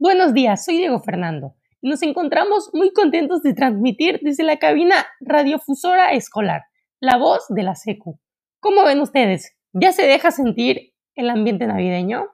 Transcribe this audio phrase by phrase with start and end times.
[0.00, 6.12] Buenos días, soy Diego Fernando nos encontramos muy contentos de transmitir desde la cabina radiofusora
[6.12, 6.62] escolar,
[7.00, 8.18] la voz de la SECU.
[8.60, 9.56] ¿Cómo ven ustedes?
[9.72, 12.26] ¿Ya se deja sentir el ambiente navideño?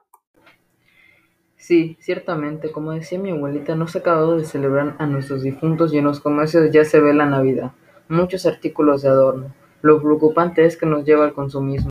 [1.55, 5.93] Sí, ciertamente, como decía mi abuelita, no se ha acabado de celebrar a nuestros difuntos
[5.93, 7.71] y en los comercios ya se ve la Navidad,
[8.09, 9.53] muchos artículos de adorno.
[9.81, 11.89] Lo preocupante es que nos lleva al consumismo.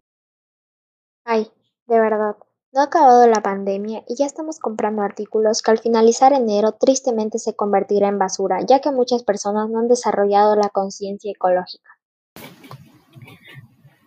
[2.77, 7.39] No ha acabado la pandemia y ya estamos comprando artículos que al finalizar enero tristemente
[7.39, 11.99] se convertirá en basura, ya que muchas personas no han desarrollado la conciencia ecológica.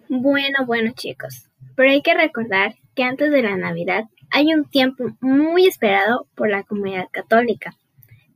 [0.08, 5.04] Bueno, bueno chicos, pero hay que recordar que antes de la Navidad hay un tiempo
[5.20, 7.74] muy esperado por la comunidad católica.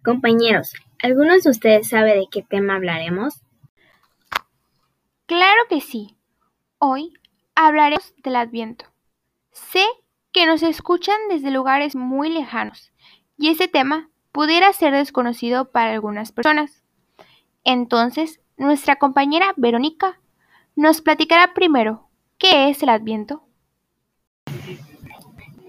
[0.04, 3.36] Compañeros, ¿algunos de ustedes saben de qué tema hablaremos?
[5.28, 6.18] Claro que sí.
[6.80, 7.14] Hoy
[7.54, 8.86] hablaremos del Adviento.
[9.52, 9.86] Sé
[10.34, 12.92] que nos escuchan desde lugares muy lejanos
[13.38, 16.84] y ese tema pudiera ser desconocido para algunas personas.
[17.64, 20.20] Entonces, nuestra compañera Verónica
[20.76, 22.10] nos platicará primero
[22.40, 23.44] qué es el Adviento.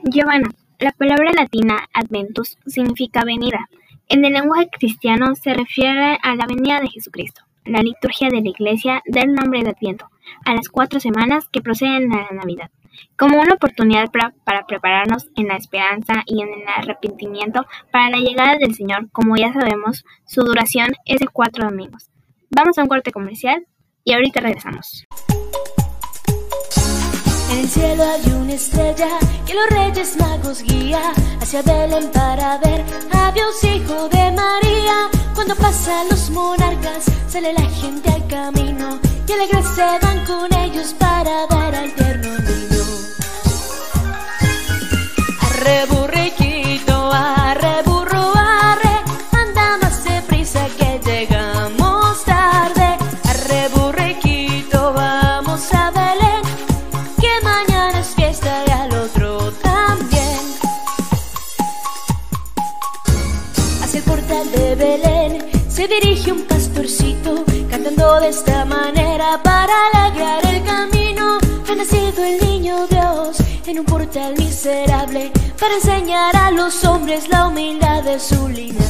[0.03, 3.69] Giovanna, la palabra latina adventus significa venida.
[4.09, 7.43] En el lenguaje cristiano se refiere a la venida de Jesucristo.
[7.65, 10.11] La liturgia de la Iglesia da el nombre de Adviento
[10.45, 12.71] a las cuatro semanas que proceden a la Navidad
[13.19, 18.57] como una oportunidad para, prepararnos en la esperanza y en el arrepentimiento para la llegada
[18.57, 19.11] del Señor.
[19.11, 22.11] Como ya sabemos, su duración es de cuatro domingos.
[22.51, 23.67] Vamos a un corte comercial
[24.05, 25.07] y ahorita regresamos.
[27.51, 29.09] En el cielo hay una estrella
[29.47, 35.09] que los reyes magos guía hacia Belén para ver a Dios hijo de María.
[35.35, 40.95] Cuando pasan los monarcas sale la gente al camino y alegres se van con ellos
[40.99, 42.84] para dar al tierno niño.
[45.75, 46.04] Arre burriquito,
[74.15, 78.87] portal miserable para enseñar a los hombres la humildad de su linaje.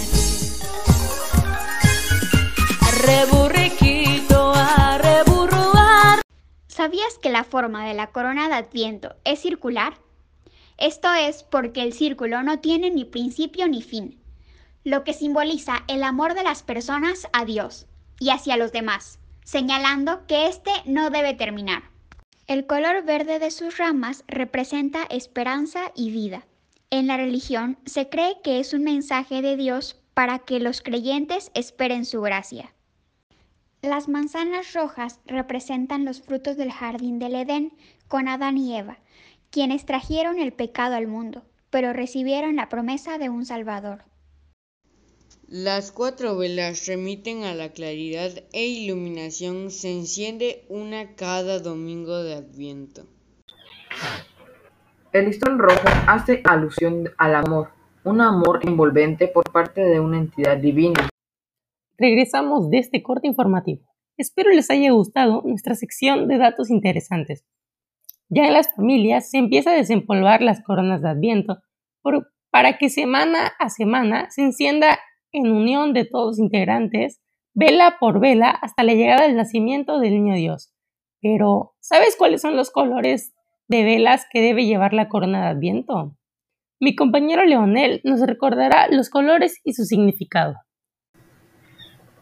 [2.83, 6.21] Arre burriquito, arre burro, arre.
[6.67, 9.95] ¿Sabías que la forma de la corona de Adviento es circular?
[10.77, 14.21] Esto es porque el círculo no tiene ni principio ni fin,
[14.85, 17.87] lo que simboliza el amor de las personas a Dios
[18.21, 21.94] y hacia los demás, señalando que éste no debe terminar.
[22.47, 26.45] El color verde de sus ramas representa esperanza y vida.
[26.91, 31.51] En la religión se cree que es un mensaje de Dios para que los creyentes
[31.55, 32.75] esperen su gracia.
[33.81, 37.73] Las manzanas rojas representan los frutos del jardín del Edén
[38.09, 38.99] con Adán y Eva,
[39.51, 44.05] quienes trajeron el pecado al mundo, pero recibieron la promesa de un Salvador.
[45.49, 49.71] Las cuatro velas remiten a la claridad e iluminación.
[49.71, 53.03] Se enciende una cada domingo de Adviento.
[55.13, 57.69] El listón rojo hace alusión al amor,
[58.05, 61.11] un amor envolvente por parte de una entidad divina.
[61.99, 63.87] Regresamos de este corte informativo.
[64.17, 67.45] Espero les haya gustado nuestra sección de datos interesantes.
[68.31, 71.59] Ya en las familias se empieza a desempolvar las coronas de Adviento
[72.01, 74.99] por, para que semana a semana se encienda
[75.35, 77.21] en unión de todos integrantes,
[77.53, 80.73] vela por vela, hasta la llegada del nacimiento del niño Dios.
[81.21, 83.35] Pero, ¿sabes cuáles son los colores
[83.69, 86.17] de velas que debe llevar la corona de Adviento?
[86.81, 90.57] Mi compañero Leonel nos recordará los colores y su significado.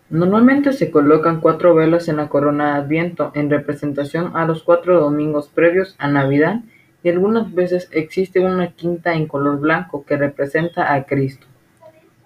[0.08, 5.00] Normalmente se colocan cuatro velas en la corona de Adviento en representación a los cuatro
[5.00, 6.60] domingos previos a Navidad
[7.02, 11.46] y algunas veces existe una quinta en color blanco que representa a Cristo.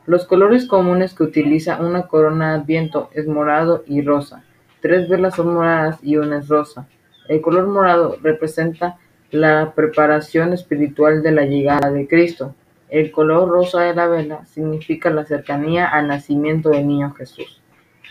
[0.06, 4.44] Los colores comunes que utiliza una corona Adviento es morado y rosa.
[4.81, 6.87] Tres velas son moradas y una es rosa.
[7.29, 8.99] El color morado representa
[9.32, 12.55] la preparación espiritual de la llegada de Cristo.
[12.88, 17.61] El color rosa de la vela significa la cercanía al nacimiento del niño Jesús.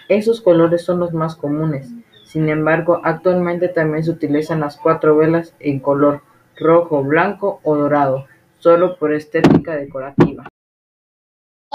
[0.10, 1.90] Esos colores son los más comunes.
[2.26, 6.24] Sin embargo, actualmente también se utilizan las cuatro velas en color
[6.58, 8.26] rojo, blanco o dorado,
[8.60, 10.46] solo por estética decorativa.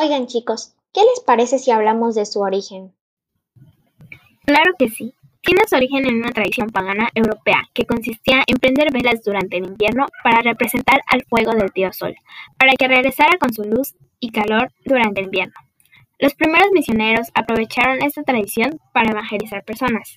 [0.02, 2.94] Oigan chicos, ¿qué les parece si hablamos de su origen?
[4.46, 5.12] Claro que sí.
[5.42, 9.66] tiene su origen en una tradición pagana europea que consistía en prender velas durante el
[9.66, 12.14] invierno para representar al fuego del dios sol,
[12.58, 15.54] para que regresara con su luz y calor durante el invierno.
[16.18, 20.16] Los primeros misioneros aprovecharon esta tradición para evangelizar personas.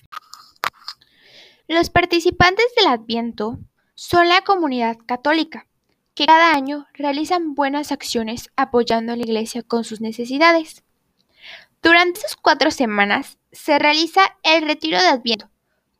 [1.68, 3.58] Los participantes del Adviento
[3.94, 5.66] son la comunidad católica,
[6.14, 10.84] que cada año realizan buenas acciones apoyando a la Iglesia con sus necesidades.
[11.82, 15.50] Durante esas cuatro semanas se realiza el retiro de Adviento,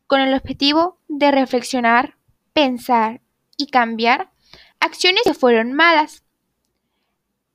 [0.07, 2.17] con el objetivo de reflexionar,
[2.53, 3.21] pensar
[3.57, 4.31] y cambiar
[4.81, 6.25] acciones que fueron malas.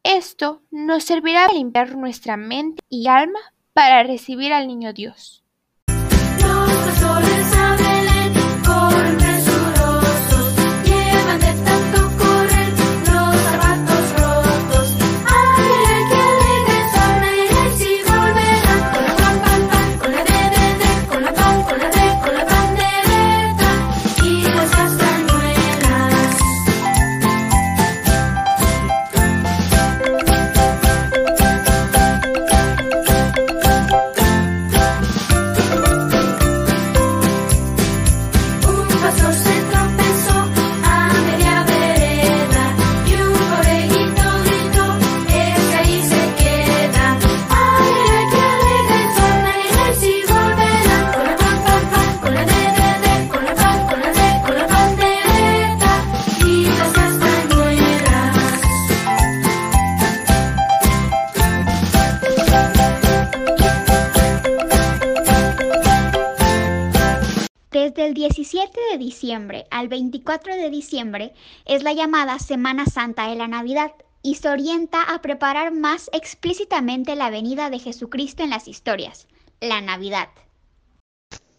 [0.03, 3.39] Esto nos servirá para limpiar nuestra mente y alma
[3.73, 5.43] para recibir al niño Dios.
[69.71, 71.33] Al 24 de diciembre
[71.65, 73.91] es la llamada Semana Santa de la Navidad
[74.21, 79.27] y se orienta a preparar más explícitamente la venida de Jesucristo en las historias,
[79.61, 80.29] la Navidad.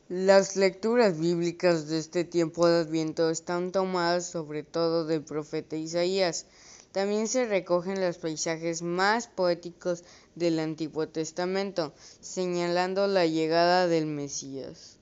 [0.09, 6.47] Las lecturas bíblicas de este tiempo de Adviento están tomadas sobre todo del profeta Isaías.
[6.93, 10.05] También se recogen los paisajes más poéticos
[10.37, 15.00] del Antiguo Testamento, señalando la llegada del Mesías.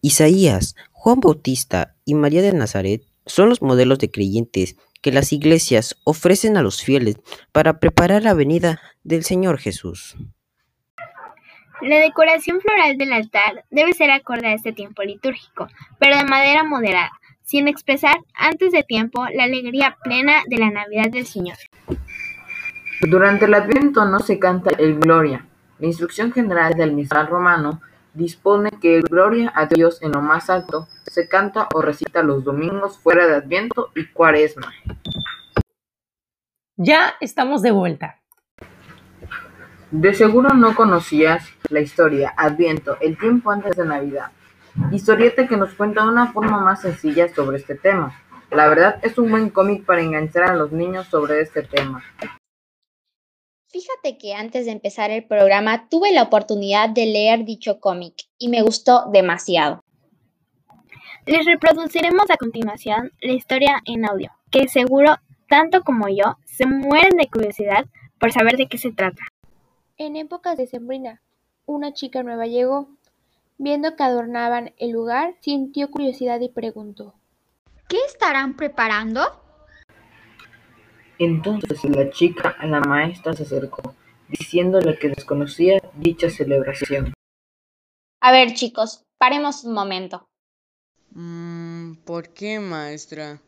[0.00, 5.96] Isaías, Juan Bautista y María de Nazaret son los modelos de creyentes que las iglesias
[6.04, 7.16] ofrecen a los fieles
[7.52, 10.16] para preparar la venida del Señor Jesús.
[11.82, 16.64] La decoración floral del altar debe ser acorde a este tiempo litúrgico, pero de madera
[16.64, 17.12] moderada,
[17.42, 21.56] sin expresar antes de tiempo la alegría plena de la Navidad del Señor.
[23.02, 25.46] Durante el Adviento no se canta el Gloria.
[25.78, 27.82] La instrucción general del misal romano
[28.16, 32.44] dispone que el Gloria a Dios en lo más alto se canta o recita los
[32.44, 34.72] domingos fuera de Adviento y Cuaresma.
[36.76, 38.20] Ya estamos de vuelta.
[39.90, 44.32] De seguro no conocías la historia Adviento, el tiempo antes de Navidad.
[44.90, 48.20] Historieta que nos cuenta de una forma más sencilla sobre este tema.
[48.50, 52.02] La verdad es un buen cómic para enganchar a los niños sobre este tema.
[53.68, 58.48] Fíjate que antes de empezar el programa tuve la oportunidad de leer dicho cómic y
[58.48, 59.82] me gustó demasiado.
[61.26, 65.16] Les reproduciremos a continuación la historia en audio, que seguro,
[65.48, 67.86] tanto como yo, se mueren de curiosidad
[68.20, 69.22] por saber de qué se trata.
[69.98, 71.22] En épocas de sembrina,
[71.64, 72.88] una chica nueva llegó.
[73.58, 77.14] Viendo que adornaban el lugar, sintió curiosidad y preguntó.
[77.88, 79.22] ¿Qué estarán preparando?
[81.18, 83.94] Entonces la chica a la maestra se acercó,
[84.28, 87.14] diciéndole que desconocía dicha celebración.
[88.20, 90.26] A ver, chicos, paremos un momento.
[91.12, 93.40] Mm, ¿Por qué, maestra?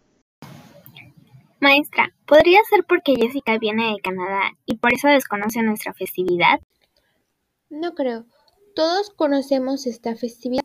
[1.61, 6.61] Maestra, ¿podría ser porque Jessica viene de Canadá y por eso desconoce nuestra festividad?
[7.69, 8.27] No creo.
[8.75, 10.65] Todos conocemos esta festividad,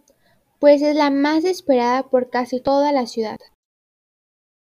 [0.60, 3.40] pues es la más esperada por casi toda la ciudad.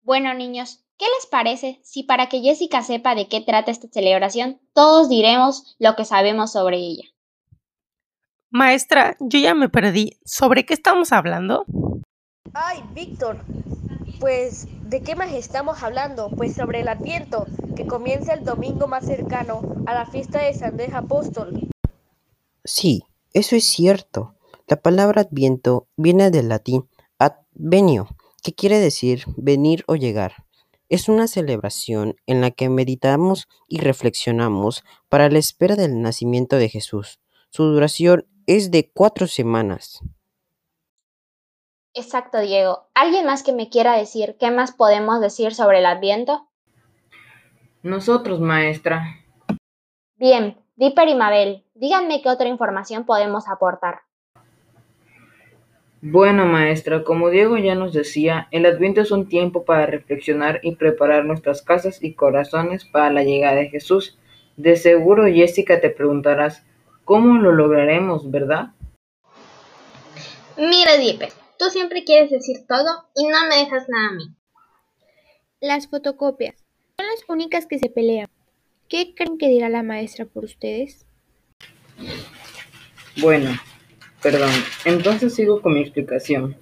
[0.02, 4.60] Bueno, niños, ¿qué les parece si para que Jessica sepa de qué trata esta celebración,
[4.72, 7.04] todos diremos lo que sabemos sobre ella?
[8.50, 10.18] Maestra, yo ya me perdí.
[10.24, 11.64] ¿Sobre qué estamos hablando?
[12.54, 13.44] Ay, Víctor,
[14.18, 16.30] pues, ¿de qué más estamos hablando?
[16.30, 20.70] Pues sobre el Adviento, que comienza el domingo más cercano a la fiesta de San
[20.70, 21.68] Andrés Apóstol.
[22.64, 24.34] Sí, eso es cierto.
[24.66, 26.88] La palabra adviento viene del latín
[27.18, 28.08] advenio,
[28.42, 30.45] que quiere decir venir o llegar.
[30.88, 36.68] Es una celebración en la que meditamos y reflexionamos para la espera del nacimiento de
[36.68, 37.20] Jesús.
[37.50, 40.00] Su duración es de cuatro semanas.
[41.92, 42.88] Exacto, Diego.
[42.94, 46.48] ¿Alguien más que me quiera decir qué más podemos decir sobre el Adviento?
[47.82, 49.24] Nosotros, maestra.
[50.16, 54.05] Bien, Dipper y Mabel, díganme qué otra información podemos aportar.
[56.08, 60.76] Bueno, maestra, como Diego ya nos decía, el Adviento es un tiempo para reflexionar y
[60.76, 64.16] preparar nuestras casas y corazones para la llegada de Jesús.
[64.56, 66.64] De seguro, Jessica, te preguntarás,
[67.04, 68.68] ¿cómo lo lograremos, verdad?
[70.56, 74.26] Mira, Diepe, tú siempre quieres decir todo y no me dejas nada a mí.
[75.60, 76.54] Las fotocopias
[76.96, 78.28] son las únicas que se pelean.
[78.88, 81.04] ¿Qué creen que dirá la maestra por ustedes?
[83.16, 83.50] Bueno,
[84.22, 84.50] perdón,
[84.84, 86.56] entonces sigo con mi explicación.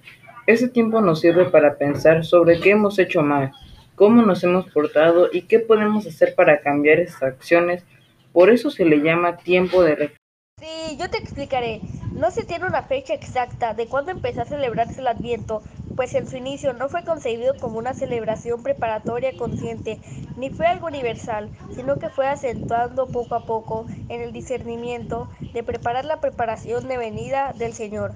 [0.47, 3.51] Ese tiempo nos sirve para pensar sobre qué hemos hecho mal,
[3.95, 7.83] cómo nos hemos portado y qué podemos hacer para cambiar esas acciones.
[8.31, 10.19] Por eso se le llama tiempo de reflexión.
[10.59, 11.81] Sí, yo te explicaré.
[12.13, 15.61] No se tiene una fecha exacta de cuándo empezó a celebrarse el Adviento,
[15.95, 19.99] pues en su inicio no fue concebido como una celebración preparatoria consciente,
[20.37, 25.63] ni fue algo universal, sino que fue acentuando poco a poco en el discernimiento de
[25.63, 28.13] preparar la preparación de venida del Señor.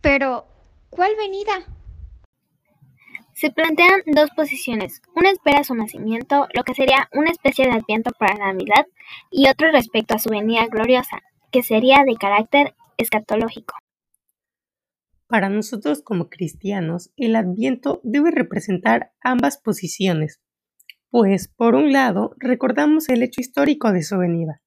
[0.00, 0.44] Pero,
[0.90, 1.52] ¿cuál venida?
[3.32, 5.02] Se plantean dos posiciones.
[5.16, 8.86] Una espera su nacimiento, lo que sería una especie de adviento para la Navidad,
[9.30, 13.74] y otro respecto a su venida gloriosa, que sería de carácter escatológico.
[15.26, 20.40] Para nosotros como cristianos, el adviento debe representar ambas posiciones,
[21.10, 24.60] pues por un lado recordamos el hecho histórico de su venida,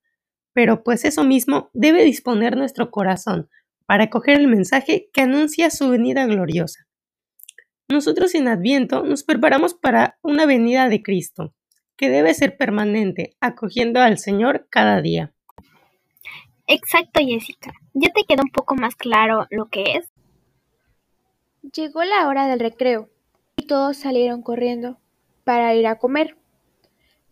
[0.53, 3.49] pero pues eso mismo debe disponer nuestro corazón
[3.85, 6.87] para acoger el mensaje que anuncia su venida gloriosa.
[7.89, 11.53] Nosotros en Adviento nos preparamos para una venida de Cristo,
[11.95, 15.33] que debe ser permanente, acogiendo al Señor cada día.
[16.67, 17.71] Exacto, Jessica.
[17.93, 20.11] ¿Ya te quedó un poco más claro lo que es?
[21.61, 23.09] Llegó la hora del recreo
[23.55, 24.99] y todos salieron corriendo
[25.43, 26.37] para ir a comer,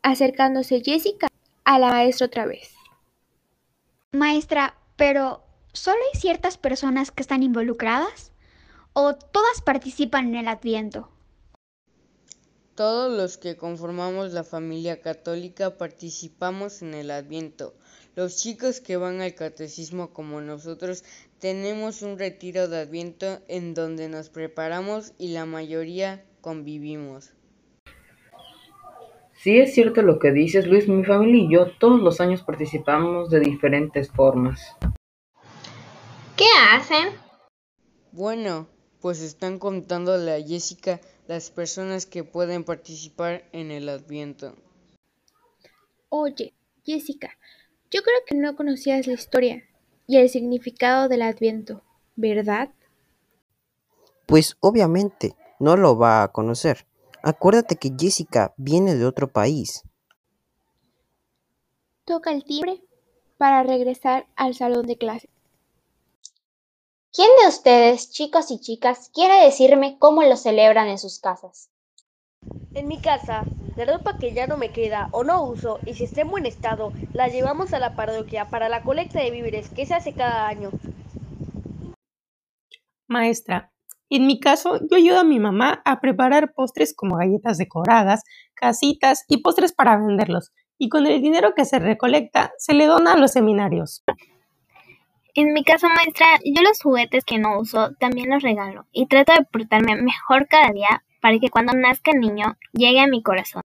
[0.01, 1.27] acercándose Jessica
[1.63, 2.73] a la maestra otra vez.
[4.11, 8.31] Maestra, pero ¿solo hay ciertas personas que están involucradas?
[8.93, 11.09] ¿O todas participan en el Adviento?
[12.75, 17.73] Todos los que conformamos la familia católica participamos en el Adviento.
[18.15, 21.03] Los chicos que van al catecismo como nosotros
[21.45, 27.33] tenemos un retiro de Adviento en donde nos preparamos y la mayoría convivimos.
[29.43, 30.87] Sí es cierto lo que dices, Luis.
[30.87, 34.59] Mi familia y yo todos los años participamos de diferentes formas.
[36.35, 37.09] ¿Qué hacen?
[38.11, 38.67] Bueno,
[38.99, 44.55] pues están contándole a Jessica las personas que pueden participar en el Adviento.
[46.09, 47.37] Oye, Jessica,
[47.91, 49.63] yo creo que no conocías la historia
[50.07, 51.83] y el significado del Adviento,
[52.15, 52.69] ¿verdad?
[54.25, 56.85] Pues obviamente no lo va a conocer.
[57.23, 59.83] Acuérdate que Jessica viene de otro país.
[62.05, 62.83] Toca el timbre
[63.37, 65.29] para regresar al salón de clases.
[67.11, 71.69] ¿Quién de ustedes, chicos y chicas, quiere decirme cómo lo celebran en sus casas?
[72.73, 76.03] En mi casa, la ropa que ya no me queda o no uso y si
[76.03, 79.85] está en buen estado, la llevamos a la parroquia para la colecta de víveres que
[79.85, 80.71] se hace cada año.
[83.07, 83.71] Maestra,
[84.09, 88.23] en mi caso, yo ayudo a mi mamá a preparar postres como galletas decoradas,
[88.53, 93.13] casitas y postres para venderlos, y con el dinero que se recolecta se le dona
[93.13, 94.03] a los seminarios.
[95.33, 99.33] En mi caso, maestra, yo los juguetes que no uso también los regalo y trato
[99.33, 103.63] de portarme mejor cada día para que cuando nazca el niño llegue a mi corazón.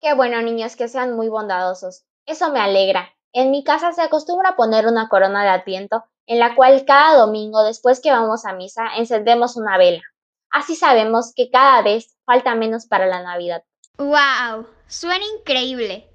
[0.00, 2.06] Qué bueno, niños, que sean muy bondadosos.
[2.24, 3.10] Eso me alegra.
[3.34, 7.18] En mi casa se acostumbra a poner una corona de adviento en la cual cada
[7.18, 10.00] domingo después que vamos a misa encendemos una vela.
[10.48, 13.62] Así sabemos que cada vez falta menos para la Navidad.
[13.98, 14.68] ¡Wow!
[14.86, 16.08] Suena increíble.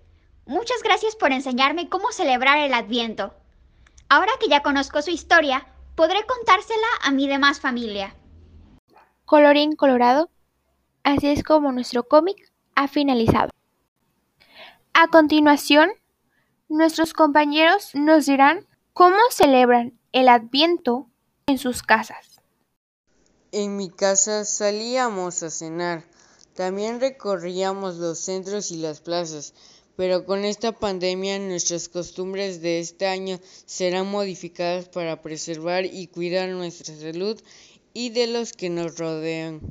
[0.48, 3.36] Muchas gracias por enseñarme cómo celebrar el Adviento.
[4.10, 8.16] Ahora que ya conozco su historia, podré contársela a mi demás familia.
[9.34, 10.30] Colorín colorado,
[11.02, 13.50] así es como nuestro cómic ha finalizado.
[14.94, 15.90] A continuación,
[16.70, 21.10] nuestros compañeros nos dirán cómo celebran el Adviento
[21.48, 22.42] en sus casas.
[23.52, 26.04] En mi casa salíamos a cenar.
[26.54, 29.56] También recorríamos los centros y las plazas,
[29.96, 36.50] pero con esta pandemia nuestras costumbres de este año serán modificadas para preservar y cuidar
[36.50, 37.42] nuestra salud
[37.94, 39.62] y de los que nos rodean.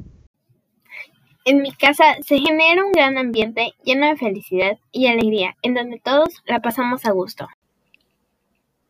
[1.45, 5.99] En mi casa se genera un gran ambiente lleno de felicidad y alegría, en donde
[5.99, 7.49] todos la pasamos a gusto.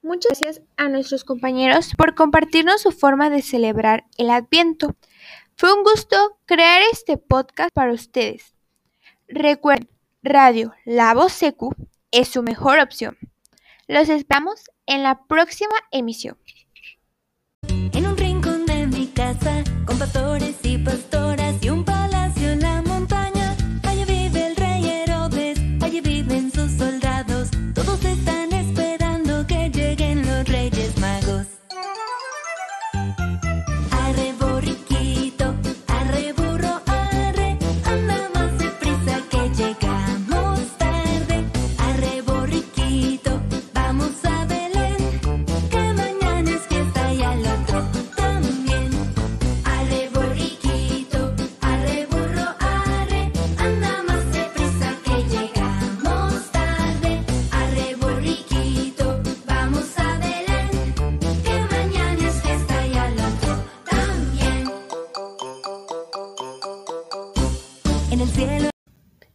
[0.03, 4.97] Muchas gracias a nuestros compañeros por compartirnos su forma de celebrar el Adviento.
[5.57, 8.55] Fue un gusto crear este podcast para ustedes.
[9.29, 9.89] Recuerden,
[10.23, 11.75] Radio La Voz Secu
[12.11, 13.17] es su mejor opción.
[13.89, 16.37] Los esperamos en la próxima emisión.
[19.93, 21.32] con pastores y pastores.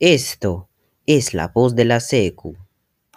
[0.10, 0.70] Esto
[1.06, 2.56] es la voz de la SECU.